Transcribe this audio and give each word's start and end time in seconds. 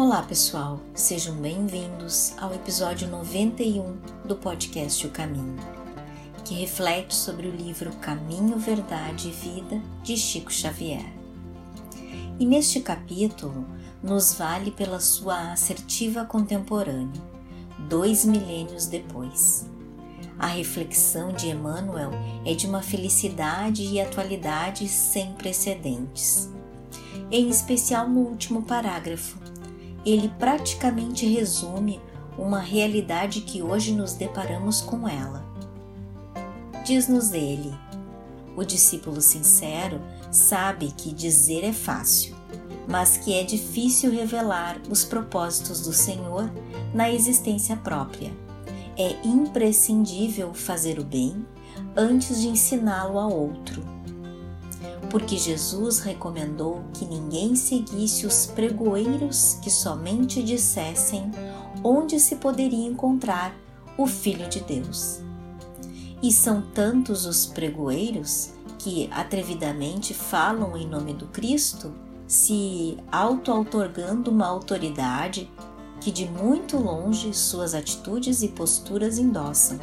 Olá, 0.00 0.22
pessoal. 0.22 0.78
Sejam 0.94 1.34
bem-vindos 1.34 2.32
ao 2.38 2.54
episódio 2.54 3.08
91 3.08 3.96
do 4.24 4.36
podcast 4.36 5.04
O 5.04 5.10
Caminho, 5.10 5.56
que 6.44 6.54
reflete 6.54 7.12
sobre 7.12 7.48
o 7.48 7.50
livro 7.50 7.90
Caminho, 7.96 8.56
Verdade 8.60 9.26
e 9.26 9.32
Vida 9.32 9.82
de 10.04 10.16
Chico 10.16 10.52
Xavier. 10.52 11.04
E 12.38 12.46
neste 12.46 12.78
capítulo 12.78 13.66
nos 14.00 14.34
vale 14.34 14.70
pela 14.70 15.00
sua 15.00 15.50
assertiva 15.50 16.24
contemporânea, 16.24 17.20
dois 17.88 18.24
milênios 18.24 18.86
depois. 18.86 19.68
A 20.38 20.46
reflexão 20.46 21.32
de 21.32 21.48
Emmanuel 21.48 22.12
é 22.46 22.54
de 22.54 22.68
uma 22.68 22.82
felicidade 22.82 23.82
e 23.82 24.00
atualidade 24.00 24.86
sem 24.86 25.32
precedentes. 25.32 26.48
Em 27.32 27.48
especial 27.48 28.08
no 28.08 28.20
último 28.20 28.62
parágrafo, 28.62 29.47
ele 30.12 30.28
praticamente 30.38 31.26
resume 31.26 32.00
uma 32.36 32.60
realidade 32.60 33.40
que 33.40 33.62
hoje 33.62 33.92
nos 33.92 34.14
deparamos 34.14 34.80
com 34.80 35.08
ela. 35.08 35.44
Diz-nos 36.84 37.32
ele: 37.32 37.74
o 38.56 38.64
discípulo 38.64 39.20
sincero 39.20 40.00
sabe 40.30 40.92
que 40.96 41.12
dizer 41.12 41.64
é 41.64 41.72
fácil, 41.72 42.34
mas 42.86 43.16
que 43.16 43.34
é 43.34 43.42
difícil 43.42 44.10
revelar 44.10 44.80
os 44.88 45.04
propósitos 45.04 45.82
do 45.82 45.92
Senhor 45.92 46.50
na 46.94 47.10
existência 47.10 47.76
própria. 47.76 48.32
É 48.96 49.14
imprescindível 49.24 50.54
fazer 50.54 50.98
o 50.98 51.04
bem 51.04 51.46
antes 51.96 52.40
de 52.40 52.48
ensiná-lo 52.48 53.18
a 53.18 53.26
outro 53.26 53.97
porque 55.10 55.36
Jesus 55.38 56.00
recomendou 56.00 56.84
que 56.92 57.04
ninguém 57.04 57.54
seguisse 57.56 58.26
os 58.26 58.46
pregoeiros 58.46 59.54
que 59.62 59.70
somente 59.70 60.42
dissessem 60.42 61.30
onde 61.82 62.20
se 62.20 62.36
poderia 62.36 62.86
encontrar 62.86 63.54
o 63.96 64.06
Filho 64.06 64.48
de 64.48 64.60
Deus. 64.60 65.20
E 66.22 66.32
são 66.32 66.62
tantos 66.74 67.26
os 67.26 67.46
pregoeiros 67.46 68.50
que 68.78 69.08
atrevidamente 69.12 70.12
falam 70.14 70.76
em 70.76 70.86
nome 70.86 71.14
do 71.14 71.26
Cristo, 71.26 71.92
se 72.26 72.96
auto-autorgando 73.10 74.30
uma 74.30 74.46
autoridade 74.46 75.50
que 76.00 76.12
de 76.12 76.26
muito 76.26 76.76
longe 76.76 77.32
suas 77.34 77.74
atitudes 77.74 78.42
e 78.42 78.48
posturas 78.48 79.18
endossam. 79.18 79.80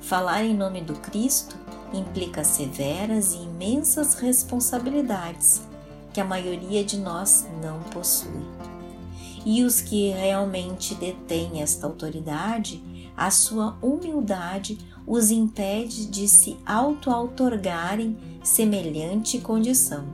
Falar 0.00 0.44
em 0.44 0.54
nome 0.54 0.80
do 0.82 0.94
Cristo 0.94 1.56
implica 1.98 2.44
severas 2.44 3.34
e 3.34 3.38
imensas 3.38 4.14
responsabilidades 4.14 5.62
que 6.12 6.20
a 6.20 6.24
maioria 6.24 6.84
de 6.84 6.96
nós 6.96 7.46
não 7.62 7.80
possui. 7.90 8.44
E 9.44 9.62
os 9.62 9.80
que 9.80 10.10
realmente 10.10 10.94
detêm 10.94 11.62
esta 11.62 11.86
autoridade, 11.86 12.82
a 13.16 13.30
sua 13.30 13.76
humildade 13.80 14.78
os 15.06 15.30
impede 15.30 16.06
de 16.06 16.26
se 16.26 16.56
auto-autorgarem 16.66 18.16
semelhante 18.42 19.38
condição. 19.38 20.06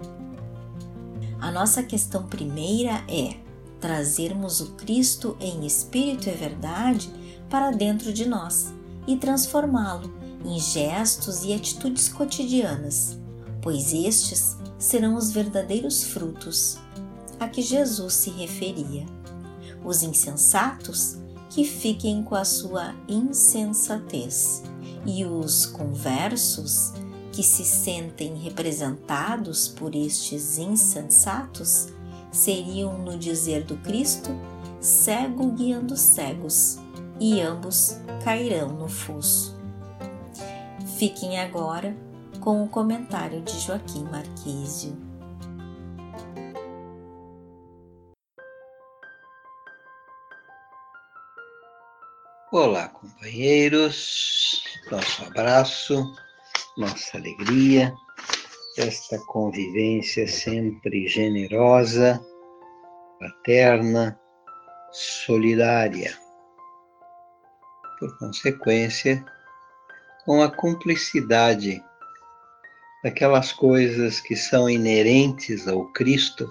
A 1.41 1.51
nossa 1.51 1.83
questão 1.83 2.25
primeira 2.25 3.03
é 3.09 3.37
trazermos 3.81 4.61
o 4.61 4.73
Cristo 4.73 5.37
em 5.41 5.67
espírito 5.67 6.29
e 6.29 6.33
verdade 6.33 7.11
para 7.51 7.71
dentro 7.71 8.13
de 8.13 8.29
nós 8.29 8.73
e 9.07 9.17
transformá-lo 9.17 10.22
em 10.45 10.59
gestos 10.59 11.45
e 11.45 11.53
atitudes 11.53 12.09
cotidianas, 12.09 13.19
pois 13.61 13.93
estes 13.93 14.57
serão 14.79 15.15
os 15.17 15.31
verdadeiros 15.31 16.03
frutos 16.05 16.79
a 17.39 17.49
que 17.49 17.63
Jesus 17.63 18.15
se 18.15 18.31
referia. 18.31 19.05
Os 19.85 20.03
insensatos 20.03 21.17
que 21.51 21.65
fiquem 21.65 22.23
com 22.23 22.35
a 22.35 22.45
sua 22.45 22.95
insensatez, 23.09 24.63
e 25.05 25.25
os 25.25 25.67
conversos 25.67 26.93
que 27.33 27.43
se 27.43 27.65
sentem 27.65 28.37
representados 28.37 29.67
por 29.67 29.95
estes 29.95 30.59
insensatos 30.59 31.89
seriam, 32.31 32.99
no 32.99 33.19
dizer 33.19 33.65
do 33.65 33.77
Cristo, 33.79 34.31
cego 34.81 35.51
guiando 35.51 35.97
cegos, 35.97 36.79
e 37.19 37.41
ambos 37.41 37.97
cairão 38.25 38.69
no 38.69 38.89
fosso. 38.89 39.52
Fiquem 41.03 41.41
agora 41.41 41.97
com 42.39 42.63
o 42.63 42.69
comentário 42.69 43.43
de 43.43 43.59
Joaquim 43.59 44.05
Marquísio. 44.05 44.97
Olá, 52.53 52.89
companheiros, 52.91 54.63
nosso 54.93 55.25
abraço, 55.25 56.15
nossa 56.79 57.19
alegria, 57.19 57.93
esta 58.79 59.19
convivência 59.27 60.29
sempre 60.29 61.09
generosa, 61.09 62.25
fraterna, 63.19 64.17
solidária. 64.93 66.17
Por 67.99 68.17
consequência, 68.21 69.25
com 70.25 70.43
a 70.43 70.51
cumplicidade 70.51 71.83
daquelas 73.03 73.53
coisas 73.53 74.21
que 74.21 74.37
são 74.37 74.71
inerentes 74.71 75.67
ao 75.67 75.87
Cristo 75.93 76.49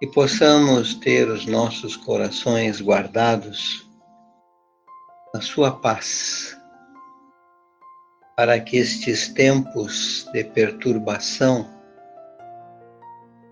e 0.00 0.06
possamos 0.06 0.94
ter 0.94 1.28
os 1.28 1.46
nossos 1.46 1.96
corações 1.96 2.80
guardados 2.80 3.88
na 5.34 5.40
Sua 5.40 5.72
paz, 5.72 6.56
para 8.36 8.60
que 8.60 8.76
estes 8.76 9.28
tempos 9.28 10.28
de 10.32 10.44
perturbação, 10.44 11.68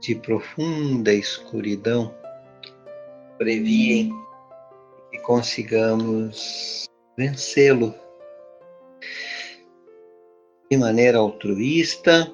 de 0.01 0.15
profunda 0.15 1.13
escuridão, 1.13 2.15
previem 3.39 4.13
e 5.13 5.19
consigamos 5.19 6.87
vencê-lo 7.17 7.95
de 10.71 10.77
maneira 10.77 11.19
altruísta, 11.19 12.33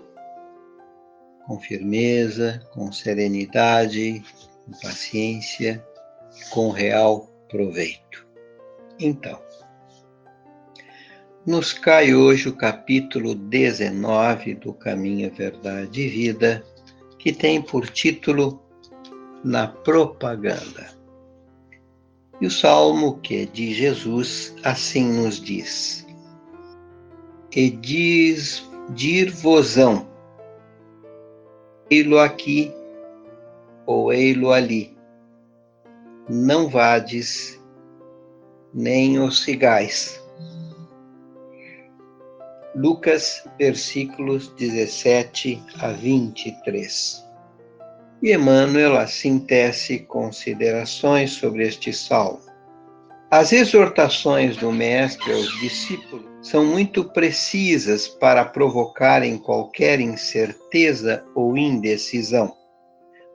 com 1.46 1.60
firmeza, 1.60 2.66
com 2.72 2.90
serenidade, 2.90 4.24
com 4.64 4.72
paciência, 4.80 5.84
com 6.50 6.70
real 6.70 7.28
proveito. 7.48 8.26
Então, 8.98 9.40
nos 11.46 11.72
cai 11.72 12.14
hoje 12.14 12.48
o 12.48 12.56
capítulo 12.56 13.34
19 13.34 14.54
do 14.54 14.72
Caminho, 14.72 15.32
Verdade 15.34 16.02
e 16.02 16.08
Vida, 16.08 16.64
que 17.18 17.32
tem 17.32 17.60
por 17.60 17.88
título 17.88 18.62
Na 19.44 19.66
Propaganda. 19.66 21.01
E 22.42 22.46
o 22.46 22.50
salmo 22.50 23.20
que 23.20 23.42
é 23.42 23.44
de 23.44 23.72
Jesus 23.72 24.52
assim 24.64 25.12
nos 25.12 25.40
diz: 25.40 26.04
E 27.54 27.70
diz, 27.70 28.68
dir-vosão, 28.90 30.08
ei-lo 31.88 32.18
aqui 32.18 32.74
ou 33.86 34.12
ei-lo 34.12 34.50
ali, 34.50 34.98
não 36.28 36.68
vades, 36.68 37.62
nem 38.74 39.20
os 39.20 39.44
sigais. 39.44 40.20
Lucas, 42.74 43.48
versículos 43.56 44.48
17 44.54 45.62
a 45.78 45.92
23. 45.92 47.21
E 48.22 48.32
Emmanuel 48.32 48.96
assim 48.96 49.40
tece 49.40 49.98
considerações 49.98 51.32
sobre 51.32 51.66
este 51.66 51.92
salmo. 51.92 52.40
As 53.28 53.52
exortações 53.52 54.56
do 54.56 54.70
Mestre 54.70 55.32
aos 55.32 55.58
discípulos 55.58 56.24
são 56.40 56.64
muito 56.64 57.02
precisas 57.02 58.06
para 58.06 58.44
provocarem 58.44 59.38
qualquer 59.38 59.98
incerteza 59.98 61.24
ou 61.34 61.56
indecisão. 61.56 62.54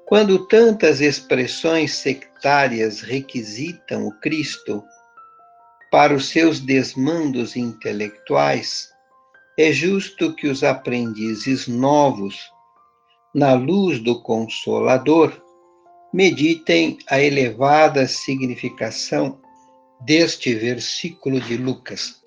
Quando 0.05 0.47
tantas 0.47 1.01
expressões 1.01 1.95
sectárias 1.95 3.01
requisitam 3.01 4.07
o 4.07 4.11
Cristo 4.19 4.81
para 5.91 6.13
os 6.13 6.29
seus 6.29 6.61
desmandos 6.61 7.57
intelectuais, 7.57 8.89
é 9.57 9.71
justo 9.73 10.33
que 10.33 10.47
os 10.47 10.63
aprendizes 10.63 11.67
novos 11.67 12.51
na 13.37 13.53
luz 13.53 13.99
do 13.99 14.19
Consolador, 14.19 15.31
meditem 16.11 16.97
a 17.07 17.21
elevada 17.21 18.07
significação 18.07 19.39
deste 20.01 20.55
versículo 20.55 21.39
de 21.39 21.55
Lucas. 21.55 22.19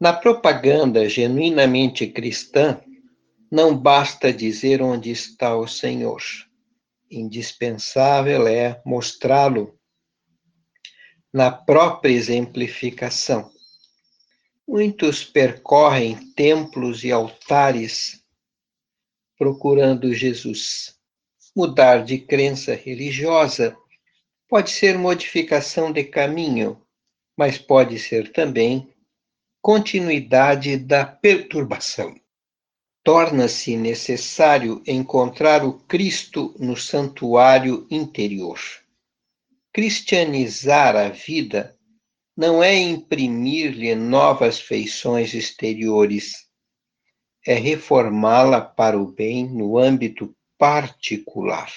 Na 0.00 0.14
propaganda 0.14 1.06
genuinamente 1.06 2.06
cristã, 2.06 2.80
não 3.52 3.76
basta 3.76 4.32
dizer 4.32 4.80
onde 4.80 5.10
está 5.10 5.54
o 5.54 5.68
Senhor. 5.68 6.22
indispensável 7.10 8.48
é 8.48 8.80
mostrá-lo 8.86 9.78
na 11.30 11.50
própria 11.50 12.10
exemplificação. 12.10 13.50
Muitos 14.66 15.22
percorrem 15.22 16.32
templos 16.32 17.04
e 17.04 17.12
altares 17.12 18.25
procurando 19.38 20.12
Jesus. 20.14 20.96
Mudar 21.54 22.04
de 22.04 22.18
crença 22.18 22.74
religiosa 22.74 23.76
pode 24.48 24.70
ser 24.70 24.98
modificação 24.98 25.92
de 25.92 26.04
caminho, 26.04 26.80
mas 27.36 27.58
pode 27.58 27.98
ser 27.98 28.32
também 28.32 28.88
continuidade 29.60 30.76
da 30.76 31.04
perturbação. 31.04 32.14
Torna-se 33.02 33.76
necessário 33.76 34.82
encontrar 34.86 35.64
o 35.64 35.72
Cristo 35.72 36.54
no 36.58 36.76
santuário 36.76 37.86
interior. 37.90 38.58
Cristianizar 39.72 40.96
a 40.96 41.08
vida 41.08 41.76
não 42.36 42.62
é 42.62 42.74
imprimir-lhe 42.74 43.94
novas 43.94 44.60
feições 44.60 45.34
exteriores, 45.34 46.45
é 47.46 47.54
reformá-la 47.54 48.60
para 48.60 48.98
o 48.98 49.06
bem 49.06 49.48
no 49.48 49.78
âmbito 49.78 50.34
particular. 50.58 51.70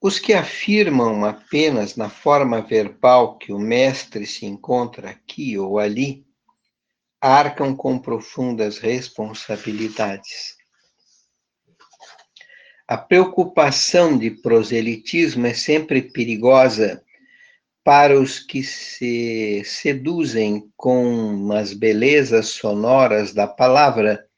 Os 0.00 0.20
que 0.20 0.32
afirmam 0.32 1.24
apenas 1.24 1.96
na 1.96 2.08
forma 2.08 2.60
verbal 2.60 3.36
que 3.36 3.52
o 3.52 3.58
Mestre 3.58 4.24
se 4.26 4.46
encontra 4.46 5.10
aqui 5.10 5.58
ou 5.58 5.80
ali, 5.80 6.24
arcam 7.20 7.74
com 7.74 7.98
profundas 7.98 8.78
responsabilidades. 8.78 10.56
A 12.86 12.96
preocupação 12.96 14.16
de 14.16 14.30
proselitismo 14.30 15.46
é 15.46 15.52
sempre 15.52 16.00
perigosa 16.00 17.04
para 17.88 18.20
os 18.20 18.38
que 18.38 18.62
se 18.62 19.62
seduzem 19.64 20.70
com 20.76 21.50
as 21.52 21.72
belezas 21.72 22.48
sonoras 22.48 23.32
da 23.32 23.46
palavra, 23.46 24.28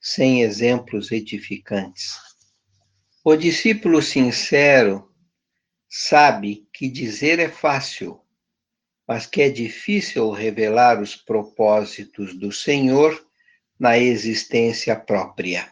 sem 0.00 0.40
exemplos 0.40 1.12
edificantes. 1.12 2.14
O 3.22 3.36
discípulo 3.36 4.00
sincero 4.00 5.12
sabe 5.86 6.66
que 6.72 6.88
dizer 6.88 7.38
é 7.38 7.50
fácil, 7.50 8.18
mas 9.06 9.26
que 9.26 9.42
é 9.42 9.50
difícil 9.50 10.30
revelar 10.30 10.98
os 10.98 11.14
propósitos 11.14 12.32
do 12.32 12.50
Senhor 12.50 13.22
na 13.78 13.98
existência 13.98 14.96
própria. 14.96 15.70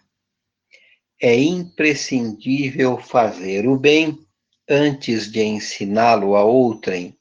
É 1.19 1.35
imprescindível 1.35 2.99
fazer 2.99 3.67
o 3.67 3.79
bem 3.79 4.24
antes 4.69 5.31
de 5.31 5.43
ensiná-lo 5.43 6.37
a 6.37 6.44
outrem, 6.44 7.16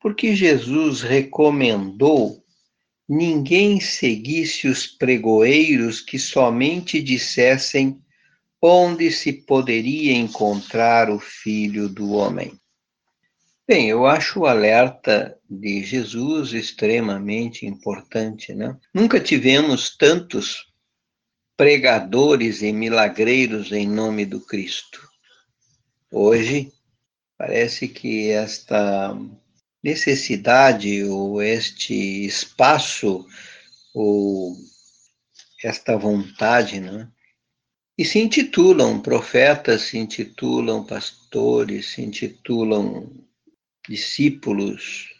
porque 0.00 0.34
Jesus 0.34 1.02
recomendou 1.02 2.40
ninguém 3.12 3.80
seguisse 3.80 4.68
os 4.68 4.86
pregoeiros 4.86 6.00
que 6.00 6.16
somente 6.16 7.02
dissessem 7.02 8.00
onde 8.62 9.10
se 9.10 9.32
poderia 9.32 10.12
encontrar 10.12 11.10
o 11.10 11.18
Filho 11.18 11.88
do 11.88 12.12
Homem. 12.12 12.52
Bem, 13.66 13.88
eu 13.88 14.06
acho 14.06 14.40
o 14.40 14.46
alerta 14.46 15.36
de 15.48 15.82
Jesus 15.82 16.52
extremamente 16.52 17.66
importante, 17.66 18.54
né? 18.54 18.76
Nunca 18.94 19.18
tivemos 19.18 19.96
tantos 19.96 20.66
pregadores 21.56 22.62
e 22.62 22.72
milagreiros 22.72 23.72
em 23.72 23.88
nome 23.88 24.24
do 24.24 24.40
Cristo. 24.40 25.09
Hoje, 26.12 26.72
parece 27.38 27.86
que 27.86 28.30
esta 28.30 29.16
necessidade 29.82 31.04
ou 31.04 31.40
este 31.40 32.26
espaço 32.26 33.24
ou 33.94 34.56
esta 35.62 35.96
vontade, 35.96 36.80
né? 36.80 37.08
E 37.96 38.04
se 38.04 38.18
intitulam 38.18 39.00
profetas, 39.00 39.82
se 39.82 39.98
intitulam 39.98 40.84
pastores, 40.84 41.92
se 41.92 42.02
intitulam 42.02 43.08
discípulos, 43.88 45.14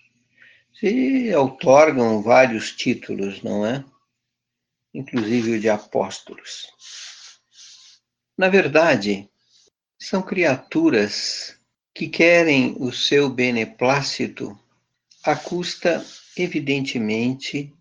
se 0.72 1.32
outorgam 1.34 2.20
vários 2.20 2.72
títulos, 2.72 3.42
não 3.42 3.64
é? 3.64 3.84
Inclusive 4.92 5.52
o 5.52 5.60
de 5.60 5.68
apóstolos. 5.68 6.66
Na 8.36 8.48
verdade, 8.48 9.30
são 10.00 10.22
criaturas 10.22 11.56
que 11.94 12.08
querem 12.08 12.74
o 12.78 12.90
seu 12.90 13.28
beneplácito 13.28 14.58
à 15.22 15.36
custa, 15.36 16.04
evidentemente, 16.34 17.74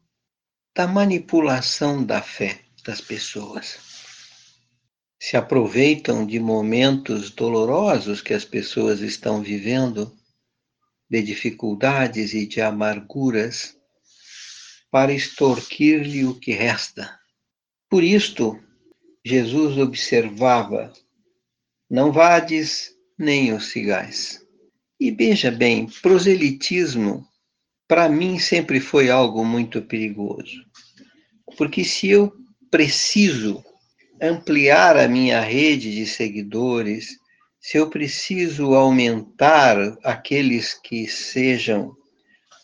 da 0.76 0.86
manipulação 0.86 2.04
da 2.04 2.22
fé 2.22 2.60
das 2.84 3.00
pessoas. 3.00 3.80
Se 5.18 5.38
aproveitam 5.38 6.26
de 6.26 6.40
momentos 6.40 7.30
dolorosos 7.32 8.22
que 8.22 8.34
as 8.34 8.44
pessoas 8.44 9.00
estão 9.00 9.42
vivendo, 9.42 10.14
de 11.10 11.24
dificuldades 11.24 12.34
e 12.34 12.46
de 12.46 12.62
amarguras, 12.62 13.78
para 14.92 15.14
extorquir-lhe 15.14 16.26
o 16.26 16.36
que 16.36 16.52
resta. 16.52 17.18
Por 17.90 18.04
isto, 18.04 18.62
Jesus 19.24 19.78
observava 19.78 20.94
não 21.90 22.12
vades 22.12 22.92
nem 23.18 23.54
os 23.54 23.72
cigais. 23.72 24.40
E 25.00 25.12
veja 25.12 25.50
bem, 25.50 25.88
proselitismo 26.02 27.26
para 27.88 28.08
mim 28.08 28.38
sempre 28.38 28.80
foi 28.80 29.10
algo 29.10 29.44
muito 29.44 29.82
perigoso. 29.82 30.64
Porque 31.58 31.84
se 31.84 32.10
eu 32.10 32.32
preciso 32.70 33.64
ampliar 34.22 34.96
a 34.96 35.08
minha 35.08 35.40
rede 35.40 35.96
de 35.96 36.06
seguidores, 36.06 37.18
se 37.60 37.78
eu 37.78 37.90
preciso 37.90 38.76
aumentar 38.76 39.78
aqueles 40.04 40.74
que 40.74 41.08
sejam 41.08 41.96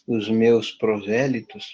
os 0.07 0.29
meus 0.29 0.71
prosélitos, 0.71 1.65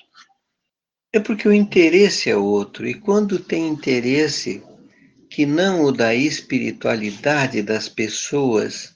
é 1.11 1.19
porque 1.19 1.47
o 1.47 1.53
interesse 1.53 2.29
é 2.29 2.37
outro. 2.37 2.87
E 2.87 2.93
quando 2.93 3.37
tem 3.37 3.67
interesse, 3.67 4.63
que 5.31 5.45
não 5.45 5.85
o 5.85 5.93
da 5.93 6.13
espiritualidade 6.13 7.61
das 7.61 7.87
pessoas, 7.87 8.93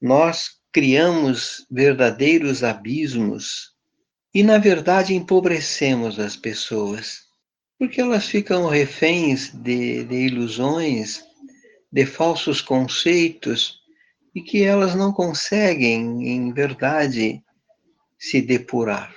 nós 0.00 0.50
criamos 0.72 1.66
verdadeiros 1.68 2.62
abismos 2.62 3.72
e, 4.32 4.44
na 4.44 4.56
verdade, 4.58 5.14
empobrecemos 5.14 6.20
as 6.20 6.36
pessoas, 6.36 7.22
porque 7.76 8.00
elas 8.00 8.28
ficam 8.28 8.68
reféns 8.68 9.50
de, 9.52 10.04
de 10.04 10.14
ilusões, 10.26 11.24
de 11.92 12.06
falsos 12.06 12.60
conceitos 12.60 13.80
e 14.32 14.40
que 14.40 14.62
elas 14.62 14.94
não 14.94 15.12
conseguem, 15.12 16.28
em 16.28 16.52
verdade, 16.52 17.42
se 18.16 18.40
depurar. 18.40 19.12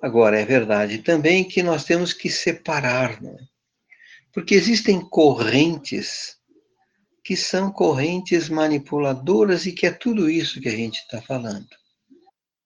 Agora, 0.00 0.38
é 0.38 0.44
verdade 0.44 0.98
também 0.98 1.42
que 1.42 1.64
nós 1.64 1.82
temos 1.82 2.12
que 2.12 2.30
separar, 2.30 3.20
né? 3.20 3.36
Porque 4.34 4.56
existem 4.56 5.00
correntes 5.00 6.36
que 7.22 7.36
são 7.36 7.72
correntes 7.72 8.48
manipuladoras 8.50 9.64
e 9.64 9.72
que 9.72 9.86
é 9.86 9.90
tudo 9.90 10.28
isso 10.28 10.60
que 10.60 10.68
a 10.68 10.76
gente 10.76 10.98
está 10.98 11.22
falando. 11.22 11.68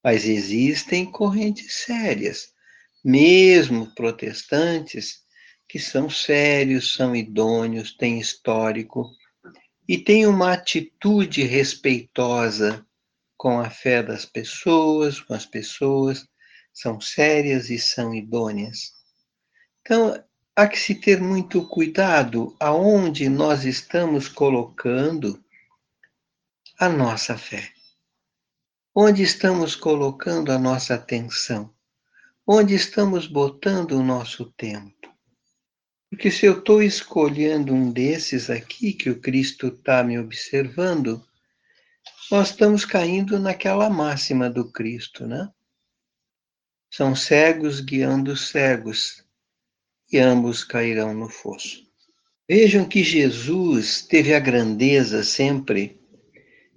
Mas 0.03 0.25
existem 0.25 1.05
correntes 1.05 1.85
sérias, 1.85 2.49
mesmo 3.05 3.95
protestantes, 3.95 5.21
que 5.69 5.79
são 5.79 6.09
sérios, 6.09 6.95
são 6.95 7.15
idôneos, 7.15 7.95
têm 7.95 8.19
histórico 8.19 9.11
e 9.87 9.99
têm 9.99 10.27
uma 10.27 10.55
atitude 10.55 11.43
respeitosa 11.43 12.85
com 13.37 13.61
a 13.61 13.71
fé 13.71 14.03
das 14.03 14.25
pessoas, 14.25 15.21
com 15.21 15.35
as 15.35 15.47
pessoas, 15.47 16.27
são 16.73 17.01
sérias 17.01 17.71
e 17.71 17.79
são 17.79 18.15
idôneas. 18.15 18.93
Então, 19.81 20.23
há 20.59 20.67
que 20.67 20.77
se 20.77 20.93
ter 20.93 21.21
muito 21.21 21.65
cuidado 21.69 22.57
aonde 22.59 23.29
nós 23.29 23.65
estamos 23.65 24.27
colocando 24.27 25.41
a 26.81 26.89
nossa 26.89 27.39
fé. 27.39 27.73
Onde 28.93 29.23
estamos 29.23 29.77
colocando 29.77 30.51
a 30.51 30.59
nossa 30.59 30.97
atenção? 30.97 31.73
Onde 32.45 32.75
estamos 32.75 33.29
botando 33.29 33.93
o 33.93 34.03
nosso 34.03 34.47
tempo? 34.57 35.09
Porque 36.11 36.29
se 36.29 36.47
eu 36.47 36.59
estou 36.59 36.83
escolhendo 36.83 37.73
um 37.73 37.93
desses 37.93 38.51
aqui, 38.51 38.93
que 38.93 39.11
o 39.11 39.21
Cristo 39.21 39.69
está 39.69 40.03
me 40.03 40.19
observando, 40.19 41.25
nós 42.33 42.51
estamos 42.51 42.85
caindo 42.85 43.39
naquela 43.39 43.89
máxima 43.89 44.51
do 44.51 44.73
Cristo, 44.73 45.25
né? 45.25 45.49
São 46.91 47.15
cegos 47.15 47.79
guiando 47.81 48.37
cegos 48.37 49.28
e 50.11 50.19
ambos 50.19 50.65
cairão 50.65 51.13
no 51.15 51.29
fosso. 51.29 51.87
Vejam 52.49 52.85
que 52.85 53.03
Jesus 53.05 54.01
teve 54.01 54.35
a 54.35 54.41
grandeza 54.41 55.23
sempre 55.23 56.01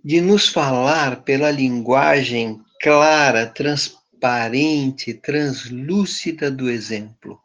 de 0.03 0.19
nos 0.19 0.50
falar 0.50 1.23
pela 1.23 1.50
linguagem 1.50 2.59
clara, 2.81 3.45
transparente, 3.45 5.13
translúcida 5.13 6.51
do 6.51 6.69
exemplo. 6.69 7.39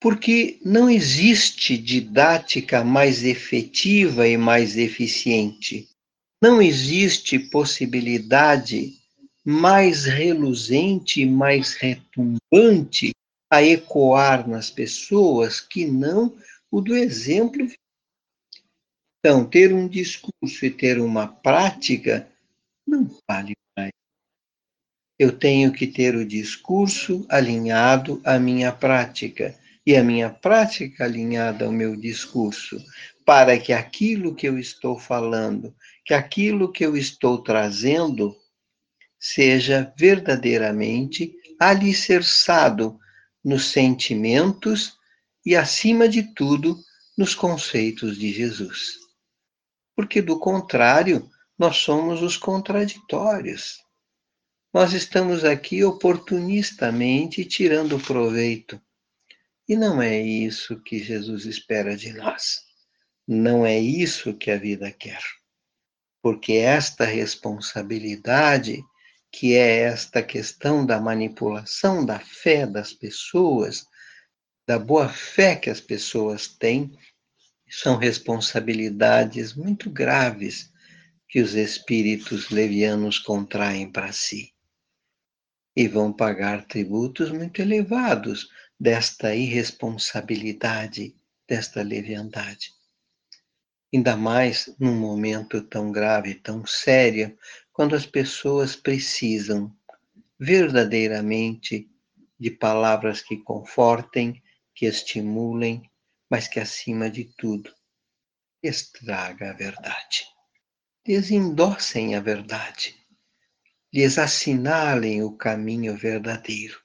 Porque 0.00 0.58
não 0.64 0.90
existe 0.90 1.78
didática 1.78 2.82
mais 2.82 3.22
efetiva 3.22 4.26
e 4.26 4.36
mais 4.36 4.76
eficiente. 4.76 5.88
Não 6.42 6.60
existe 6.60 7.38
possibilidade 7.38 8.94
mais 9.44 10.04
reluzente 10.04 11.20
e 11.20 11.26
mais 11.26 11.74
retumbante 11.74 13.12
a 13.52 13.62
ecoar 13.62 14.48
nas 14.48 14.70
pessoas 14.70 15.60
que 15.60 15.84
não 15.84 16.34
o 16.70 16.80
do 16.80 16.96
exemplo. 16.96 17.68
Então, 19.18 19.44
ter 19.44 19.74
um 19.74 19.86
discurso 19.86 20.64
e 20.64 20.70
ter 20.70 20.98
uma 20.98 21.28
prática 21.28 22.26
não 22.86 23.14
vale 23.28 23.52
mais. 23.76 23.92
Eu 25.18 25.38
tenho 25.38 25.70
que 25.70 25.86
ter 25.86 26.16
o 26.16 26.24
discurso 26.24 27.26
alinhado 27.28 28.22
à 28.24 28.38
minha 28.38 28.72
prática 28.72 29.54
e 29.86 29.94
a 29.96 30.02
minha 30.02 30.30
prática 30.30 31.04
alinhada 31.04 31.66
ao 31.66 31.72
meu 31.72 31.94
discurso, 31.94 32.82
para 33.22 33.58
que 33.58 33.74
aquilo 33.74 34.34
que 34.34 34.48
eu 34.48 34.58
estou 34.58 34.98
falando, 34.98 35.76
que 36.06 36.14
aquilo 36.14 36.72
que 36.72 36.86
eu 36.86 36.96
estou 36.96 37.42
trazendo, 37.42 38.34
seja 39.20 39.92
verdadeiramente 39.94 41.36
alicerçado 41.60 42.98
nos 43.44 43.70
sentimentos 43.70 44.96
e, 45.44 45.56
acima 45.56 46.08
de 46.08 46.34
tudo, 46.34 46.78
nos 47.16 47.34
conceitos 47.34 48.18
de 48.18 48.32
Jesus. 48.32 48.98
Porque, 49.94 50.22
do 50.22 50.38
contrário, 50.38 51.30
nós 51.58 51.76
somos 51.76 52.22
os 52.22 52.36
contraditórios. 52.36 53.78
Nós 54.72 54.92
estamos 54.94 55.44
aqui 55.44 55.84
oportunistamente 55.84 57.44
tirando 57.44 57.98
proveito. 57.98 58.80
E 59.68 59.76
não 59.76 60.00
é 60.00 60.18
isso 60.20 60.80
que 60.80 60.98
Jesus 60.98 61.44
espera 61.44 61.96
de 61.96 62.12
nós. 62.12 62.60
Não 63.28 63.64
é 63.64 63.78
isso 63.78 64.34
que 64.34 64.50
a 64.50 64.58
vida 64.58 64.90
quer. 64.90 65.22
Porque 66.22 66.54
esta 66.54 67.04
responsabilidade, 67.04 68.82
que 69.32 69.54
é 69.54 69.84
esta 69.84 70.22
questão 70.22 70.84
da 70.84 71.00
manipulação 71.00 72.04
da 72.04 72.18
fé 72.18 72.66
das 72.66 72.92
pessoas, 72.92 73.86
da 74.66 74.78
boa 74.78 75.08
fé 75.08 75.56
que 75.56 75.70
as 75.70 75.80
pessoas 75.80 76.46
têm, 76.46 76.92
são 77.68 77.96
responsabilidades 77.96 79.54
muito 79.54 79.90
graves 79.90 80.70
que 81.26 81.40
os 81.40 81.54
espíritos 81.54 82.50
levianos 82.50 83.18
contraem 83.18 83.90
para 83.90 84.12
si. 84.12 84.52
E 85.74 85.88
vão 85.88 86.12
pagar 86.12 86.66
tributos 86.66 87.30
muito 87.30 87.62
elevados 87.62 88.50
desta 88.78 89.34
irresponsabilidade, 89.34 91.16
desta 91.48 91.80
leviandade. 91.80 92.74
Ainda 93.94 94.16
mais 94.16 94.74
num 94.78 94.98
momento 94.98 95.62
tão 95.62 95.92
grave, 95.92 96.34
tão 96.34 96.64
sério, 96.64 97.36
quando 97.72 97.94
as 97.94 98.06
pessoas 98.06 98.74
precisam 98.74 99.74
verdadeiramente 100.38 101.90
de 102.38 102.50
palavras 102.50 103.20
que 103.20 103.36
confortem, 103.36 104.42
que 104.74 104.86
estimulem, 104.86 105.88
mas 106.30 106.48
que, 106.48 106.58
acima 106.58 107.10
de 107.10 107.24
tudo, 107.36 107.72
estraga 108.62 109.50
a 109.50 109.52
verdade. 109.52 110.26
Desendossem 111.04 112.14
a 112.14 112.20
verdade, 112.20 112.96
lhes 113.92 114.18
assinalem 114.18 115.22
o 115.22 115.36
caminho 115.36 115.96
verdadeiro. 115.96 116.80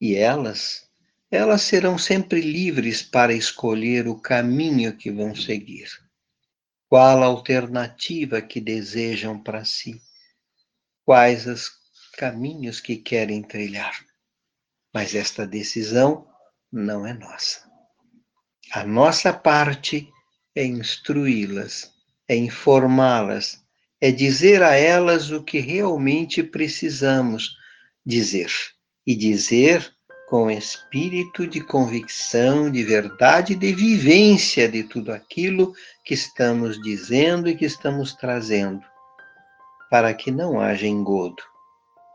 E 0.00 0.14
elas, 0.14 0.85
elas 1.30 1.62
serão 1.62 1.98
sempre 1.98 2.40
livres 2.40 3.02
para 3.02 3.34
escolher 3.34 4.06
o 4.06 4.20
caminho 4.20 4.96
que 4.96 5.10
vão 5.10 5.34
seguir. 5.34 5.88
Qual 6.88 7.22
a 7.22 7.26
alternativa 7.26 8.40
que 8.40 8.60
desejam 8.60 9.42
para 9.42 9.64
si? 9.64 10.00
Quais 11.04 11.46
os 11.46 11.70
caminhos 12.16 12.80
que 12.80 12.96
querem 12.96 13.42
trilhar? 13.42 14.04
Mas 14.94 15.14
esta 15.14 15.46
decisão 15.46 16.28
não 16.72 17.04
é 17.04 17.12
nossa. 17.12 17.68
A 18.72 18.84
nossa 18.84 19.32
parte 19.32 20.08
é 20.54 20.64
instruí-las, 20.64 21.92
é 22.28 22.36
informá-las, 22.36 23.64
é 24.00 24.10
dizer 24.10 24.62
a 24.62 24.74
elas 24.74 25.30
o 25.30 25.42
que 25.42 25.58
realmente 25.58 26.42
precisamos 26.42 27.56
dizer. 28.04 28.52
E 29.04 29.14
dizer 29.14 29.95
com 30.26 30.50
espírito 30.50 31.46
de 31.46 31.60
convicção, 31.60 32.70
de 32.70 32.82
verdade, 32.82 33.54
de 33.54 33.72
vivência 33.72 34.68
de 34.68 34.82
tudo 34.82 35.12
aquilo 35.12 35.72
que 36.04 36.14
estamos 36.14 36.80
dizendo 36.82 37.48
e 37.48 37.54
que 37.54 37.64
estamos 37.64 38.12
trazendo, 38.12 38.84
para 39.88 40.12
que 40.12 40.30
não 40.30 40.60
haja 40.60 40.86
engodo, 40.86 41.42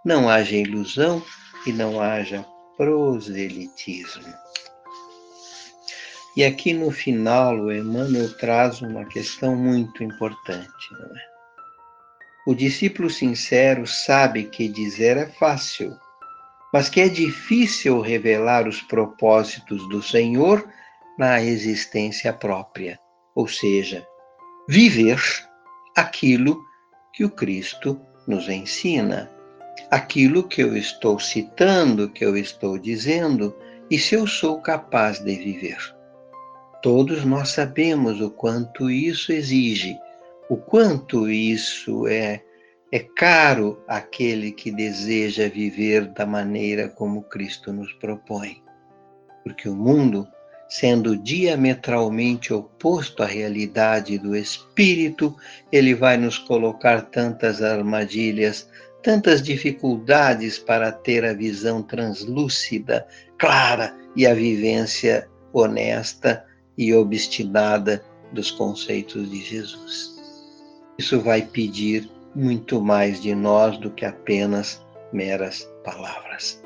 não 0.05 0.29
haja 0.29 0.57
ilusão 0.57 1.23
e 1.65 1.71
não 1.71 2.01
haja 2.01 2.45
proselitismo. 2.75 4.33
E 6.35 6.43
aqui 6.43 6.73
no 6.73 6.91
final, 6.91 7.55
o 7.57 7.71
Emmanuel 7.71 8.35
traz 8.37 8.81
uma 8.81 9.05
questão 9.05 9.55
muito 9.55 10.03
importante, 10.03 10.93
não 10.93 11.15
é? 11.17 11.31
O 12.47 12.55
discípulo 12.55 13.09
sincero 13.09 13.85
sabe 13.85 14.45
que 14.45 14.67
dizer 14.67 15.15
é 15.15 15.27
fácil, 15.27 15.95
mas 16.71 16.89
que 16.89 17.01
é 17.01 17.09
difícil 17.09 17.99
revelar 18.01 18.67
os 18.67 18.81
propósitos 18.81 19.87
do 19.89 20.01
Senhor 20.01 20.67
na 21.17 21.41
existência 21.43 22.31
própria, 22.31 22.99
ou 23.35 23.47
seja, 23.47 24.05
viver 24.67 25.19
aquilo 25.95 26.57
que 27.13 27.25
o 27.25 27.29
Cristo 27.29 27.99
nos 28.27 28.47
ensina 28.47 29.29
aquilo 29.89 30.47
que 30.47 30.61
eu 30.61 30.75
estou 30.75 31.19
citando, 31.19 32.09
que 32.09 32.23
eu 32.23 32.37
estou 32.37 32.77
dizendo, 32.77 33.55
e 33.89 33.97
se 33.97 34.15
eu 34.15 34.25
sou 34.25 34.61
capaz 34.61 35.19
de 35.19 35.35
viver. 35.35 35.77
Todos 36.81 37.25
nós 37.25 37.49
sabemos 37.49 38.21
o 38.21 38.29
quanto 38.29 38.89
isso 38.89 39.31
exige, 39.31 39.97
o 40.49 40.57
quanto 40.57 41.29
isso 41.29 42.07
é 42.07 42.41
é 42.91 42.99
caro 42.99 43.81
àquele 43.87 44.51
que 44.51 44.69
deseja 44.69 45.47
viver 45.47 46.07
da 46.07 46.25
maneira 46.25 46.89
como 46.89 47.23
Cristo 47.23 47.71
nos 47.71 47.93
propõe. 47.93 48.61
Porque 49.43 49.69
o 49.69 49.75
mundo, 49.75 50.27
sendo 50.67 51.15
diametralmente 51.15 52.53
oposto 52.53 53.23
à 53.23 53.25
realidade 53.25 54.17
do 54.17 54.35
espírito, 54.35 55.33
ele 55.71 55.95
vai 55.95 56.17
nos 56.17 56.37
colocar 56.37 57.03
tantas 57.03 57.61
armadilhas, 57.61 58.69
tantas 59.01 59.41
dificuldades 59.41 60.59
para 60.59 60.91
ter 60.91 61.23
a 61.23 61.33
visão 61.33 61.81
translúcida, 61.81 63.07
clara 63.37 63.95
e 64.17 64.27
a 64.27 64.33
vivência 64.33 65.29
honesta 65.53 66.45
e 66.77 66.93
obstinada 66.93 68.03
dos 68.33 68.51
conceitos 68.51 69.29
de 69.31 69.41
Jesus. 69.41 70.11
Isso 70.97 71.21
vai 71.21 71.41
pedir 71.41 72.09
muito 72.35 72.81
mais 72.81 73.21
de 73.21 73.35
nós 73.35 73.77
do 73.77 73.91
que 73.91 74.05
apenas 74.05 74.81
meras 75.11 75.69
palavras. 75.83 76.61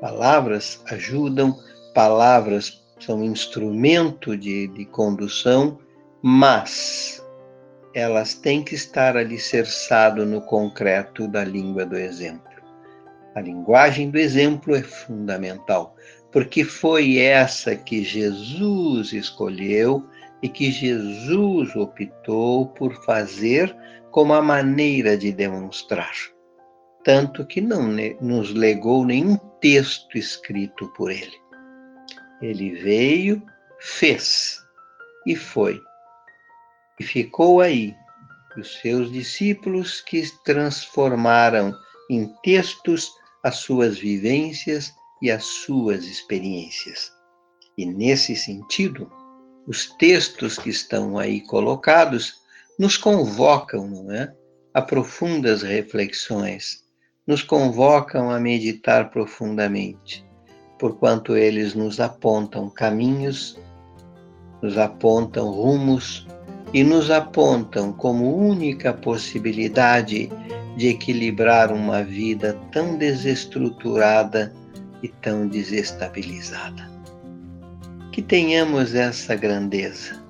Palavras 0.00 0.82
ajudam, 0.90 1.56
palavras 1.94 2.84
são 3.00 3.24
instrumento 3.24 4.36
de, 4.36 4.68
de 4.68 4.84
condução, 4.86 5.78
mas 6.22 7.22
elas 7.94 8.34
têm 8.34 8.62
que 8.62 8.74
estar 8.74 9.16
alicerçado 9.16 10.26
no 10.26 10.42
concreto 10.42 11.26
da 11.26 11.42
língua 11.42 11.84
do 11.86 11.96
exemplo. 11.96 12.42
A 13.34 13.40
linguagem 13.40 14.10
do 14.10 14.18
exemplo 14.18 14.74
é 14.74 14.82
fundamental, 14.82 15.94
porque 16.30 16.64
foi 16.64 17.18
essa 17.18 17.74
que 17.74 18.02
Jesus 18.02 19.12
escolheu 19.12 20.06
e 20.42 20.48
que 20.48 20.70
Jesus 20.70 21.74
optou 21.74 22.66
por 22.66 22.94
fazer 23.04 23.74
como 24.10 24.34
a 24.34 24.42
maneira 24.42 25.16
de 25.16 25.32
demonstrar. 25.32 26.14
Tanto 27.04 27.46
que 27.46 27.60
não 27.60 27.88
nos 28.20 28.52
legou 28.52 29.04
nenhum 29.04 29.36
texto 29.60 30.18
escrito 30.18 30.88
por 30.94 31.10
ele. 31.10 31.36
Ele 32.42 32.74
veio, 32.74 33.42
fez 33.78 34.58
e 35.26 35.36
foi 35.36 35.80
e 36.98 37.04
ficou 37.04 37.60
aí. 37.60 37.94
Os 38.56 38.78
seus 38.80 39.12
discípulos 39.12 40.00
que 40.00 40.22
transformaram 40.42 41.74
em 42.10 42.32
textos 42.42 43.12
as 43.42 43.56
suas 43.56 43.98
vivências 43.98 44.94
e 45.20 45.30
as 45.30 45.44
suas 45.44 46.04
experiências. 46.04 47.12
E 47.76 47.84
nesse 47.84 48.34
sentido, 48.34 49.12
os 49.66 49.90
textos 49.98 50.58
que 50.58 50.70
estão 50.70 51.18
aí 51.18 51.42
colocados 51.42 52.40
nos 52.78 52.96
convocam 52.96 53.88
não 53.88 54.12
é? 54.12 54.32
a 54.74 54.82
profundas 54.82 55.62
reflexões, 55.62 56.84
nos 57.26 57.42
convocam 57.42 58.30
a 58.30 58.38
meditar 58.38 59.10
profundamente, 59.10 60.24
porquanto 60.78 61.36
eles 61.36 61.74
nos 61.74 61.98
apontam 61.98 62.68
caminhos, 62.68 63.58
nos 64.62 64.76
apontam 64.76 65.50
rumos 65.50 66.26
e 66.74 66.84
nos 66.84 67.10
apontam 67.10 67.92
como 67.92 68.36
única 68.36 68.92
possibilidade 68.92 70.30
de 70.76 70.88
equilibrar 70.88 71.72
uma 71.72 72.02
vida 72.02 72.52
tão 72.70 72.98
desestruturada 72.98 74.52
e 75.02 75.08
tão 75.08 75.48
desestabilizada. 75.48 76.90
Que 78.12 78.20
tenhamos 78.20 78.94
essa 78.94 79.34
grandeza, 79.34 80.22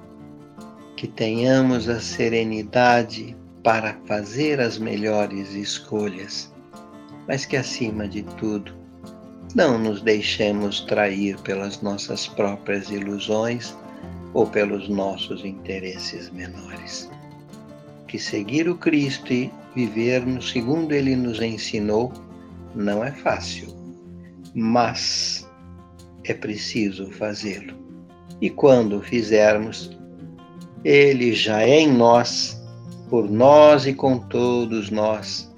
que 0.97 1.07
tenhamos 1.07 1.89
a 1.89 2.01
serenidade 2.01 3.37
para 3.63 3.99
fazer 4.07 4.61
as 4.61 4.79
melhores 4.79 5.53
escolhas, 5.53 6.53
mas 7.29 7.45
que 7.45 7.57
acima 7.57 8.09
de 8.09 8.23
tudo, 8.23 8.75
não 9.55 9.79
nos 9.79 10.01
deixemos 10.03 10.81
trair 10.83 11.39
pelas 11.41 11.83
nossas 11.83 12.27
próprias 12.27 12.91
ilusões 12.91 13.77
ou 14.33 14.47
pelos 14.47 14.89
nossos 14.89 15.45
interesses 15.45 16.31
menores. 16.31 17.11
Que 18.09 18.19
seguir 18.19 18.69
o 18.69 18.77
Cristo 18.77 19.33
e 19.33 19.51
viver 19.75 20.25
no 20.25 20.41
segundo 20.41 20.93
ele 20.93 21.15
nos 21.15 21.41
ensinou 21.41 22.13
não 22.75 23.05
é 23.05 23.11
fácil, 23.11 23.69
mas 24.55 25.47
é 26.25 26.33
preciso 26.33 27.11
fazê-lo. 27.13 27.75
E 28.41 28.51
quando 28.51 29.01
fizermos, 29.03 29.97
ele 30.87 31.33
já 31.33 31.63
é 31.63 31.81
em 31.81 31.93
nós, 31.93 32.63
por 33.11 33.29
nós 33.29 33.87
e 33.87 33.93
com 33.93 34.19
todos 34.19 34.89
nós, 34.89 35.53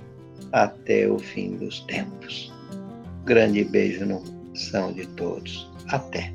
até 0.53 1.07
o 1.07 1.19
fim 1.19 1.55
dos 1.57 1.81
tempos. 1.81 2.51
Grande 3.27 3.63
beijo 3.63 4.07
no 4.07 4.21
coração 4.21 4.91
de 4.91 5.07
todos. 5.09 5.71
Até. 5.91 6.33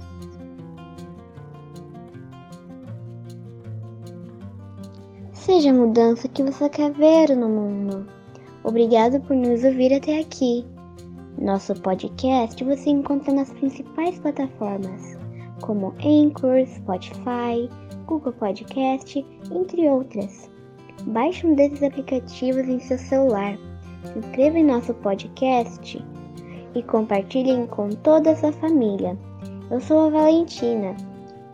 Seja 5.34 5.72
a 5.72 5.74
mudança 5.74 6.28
que 6.28 6.44
você 6.44 6.70
quer 6.70 6.92
ver 6.92 7.36
no 7.36 7.50
mundo. 7.50 8.06
Obrigado 8.64 9.20
por 9.22 9.36
nos 9.36 9.64
ouvir 9.64 9.92
até 9.92 10.20
aqui. 10.20 10.64
Nosso 11.42 11.74
podcast 11.82 12.64
você 12.64 12.92
encontra 12.92 13.34
nas 13.34 13.50
principais 13.50 14.20
plataformas, 14.20 15.18
como 15.64 15.94
Anchor, 16.04 16.66
Spotify, 16.68 17.70
Google 18.06 18.34
Podcast, 18.34 19.26
entre 19.52 19.90
outras. 19.90 20.50
Baixe 21.08 21.48
um 21.48 21.56
desses 21.56 21.82
aplicativos 21.82 22.68
em 22.68 22.80
seu 22.80 22.98
celular, 22.98 23.58
se 24.04 24.20
inscreva 24.20 24.60
em 24.60 24.66
nosso 24.66 24.94
podcast 24.96 26.06
e 26.76 26.84
compartilhem 26.84 27.66
com 27.68 27.90
toda 27.90 28.32
a 28.32 28.36
sua 28.36 28.52
família. 28.52 29.18
Eu 29.72 29.82
sou 29.82 30.08
a 30.08 30.10
Valentina 30.10 30.96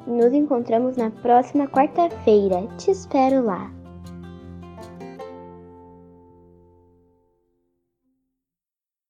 nos 0.10 0.34
encontramos 0.34 0.98
na 0.98 1.12
próxima 1.12 1.68
quarta-feira. 1.68 2.68
Te 2.78 2.92
espero 2.92 3.46
lá! 3.46 3.79